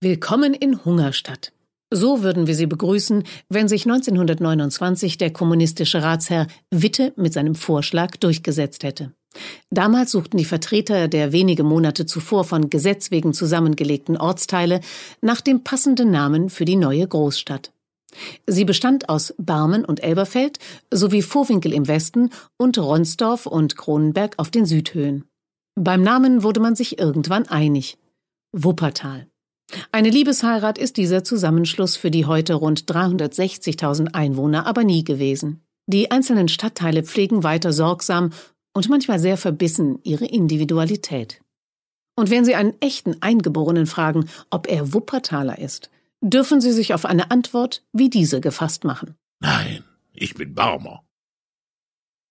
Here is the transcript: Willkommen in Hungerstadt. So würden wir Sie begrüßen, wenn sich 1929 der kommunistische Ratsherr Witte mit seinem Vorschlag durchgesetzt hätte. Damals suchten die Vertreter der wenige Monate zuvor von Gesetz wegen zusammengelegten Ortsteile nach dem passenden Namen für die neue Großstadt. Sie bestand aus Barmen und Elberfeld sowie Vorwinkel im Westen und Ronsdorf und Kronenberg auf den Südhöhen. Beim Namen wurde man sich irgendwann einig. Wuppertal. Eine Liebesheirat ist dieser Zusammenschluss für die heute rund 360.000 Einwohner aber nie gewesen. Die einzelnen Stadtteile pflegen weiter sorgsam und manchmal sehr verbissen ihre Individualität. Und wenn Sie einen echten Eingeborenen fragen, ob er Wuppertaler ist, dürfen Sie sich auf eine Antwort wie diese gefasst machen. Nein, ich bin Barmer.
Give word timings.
Willkommen 0.00 0.54
in 0.54 0.84
Hungerstadt. 0.84 1.52
So 1.90 2.22
würden 2.22 2.46
wir 2.46 2.54
Sie 2.54 2.66
begrüßen, 2.66 3.24
wenn 3.48 3.66
sich 3.66 3.84
1929 3.84 5.18
der 5.18 5.32
kommunistische 5.32 6.04
Ratsherr 6.04 6.46
Witte 6.70 7.12
mit 7.16 7.32
seinem 7.32 7.56
Vorschlag 7.56 8.14
durchgesetzt 8.14 8.84
hätte. 8.84 9.12
Damals 9.70 10.12
suchten 10.12 10.36
die 10.36 10.44
Vertreter 10.44 11.08
der 11.08 11.32
wenige 11.32 11.64
Monate 11.64 12.06
zuvor 12.06 12.44
von 12.44 12.70
Gesetz 12.70 13.10
wegen 13.10 13.32
zusammengelegten 13.34 14.16
Ortsteile 14.16 14.82
nach 15.20 15.40
dem 15.40 15.64
passenden 15.64 16.12
Namen 16.12 16.48
für 16.48 16.64
die 16.64 16.76
neue 16.76 17.08
Großstadt. 17.08 17.72
Sie 18.46 18.64
bestand 18.64 19.08
aus 19.08 19.34
Barmen 19.36 19.84
und 19.84 20.04
Elberfeld 20.04 20.60
sowie 20.94 21.22
Vorwinkel 21.22 21.72
im 21.72 21.88
Westen 21.88 22.30
und 22.56 22.78
Ronsdorf 22.78 23.46
und 23.46 23.76
Kronenberg 23.76 24.34
auf 24.36 24.52
den 24.52 24.64
Südhöhen. 24.64 25.24
Beim 25.74 26.04
Namen 26.04 26.44
wurde 26.44 26.60
man 26.60 26.76
sich 26.76 27.00
irgendwann 27.00 27.48
einig. 27.48 27.98
Wuppertal. 28.52 29.26
Eine 29.98 30.10
Liebesheirat 30.10 30.78
ist 30.78 30.96
dieser 30.96 31.24
Zusammenschluss 31.24 31.96
für 31.96 32.12
die 32.12 32.24
heute 32.24 32.54
rund 32.54 32.84
360.000 32.84 34.14
Einwohner 34.14 34.64
aber 34.64 34.84
nie 34.84 35.02
gewesen. 35.02 35.60
Die 35.88 36.12
einzelnen 36.12 36.46
Stadtteile 36.46 37.02
pflegen 37.02 37.42
weiter 37.42 37.72
sorgsam 37.72 38.30
und 38.74 38.88
manchmal 38.88 39.18
sehr 39.18 39.36
verbissen 39.36 39.98
ihre 40.04 40.26
Individualität. 40.26 41.40
Und 42.14 42.30
wenn 42.30 42.44
Sie 42.44 42.54
einen 42.54 42.80
echten 42.80 43.20
Eingeborenen 43.22 43.86
fragen, 43.86 44.28
ob 44.50 44.68
er 44.68 44.94
Wuppertaler 44.94 45.58
ist, 45.58 45.90
dürfen 46.20 46.60
Sie 46.60 46.70
sich 46.70 46.94
auf 46.94 47.04
eine 47.04 47.32
Antwort 47.32 47.82
wie 47.92 48.08
diese 48.08 48.40
gefasst 48.40 48.84
machen. 48.84 49.16
Nein, 49.40 49.82
ich 50.12 50.34
bin 50.34 50.54
Barmer. 50.54 51.02